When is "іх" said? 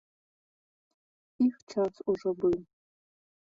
1.49-1.55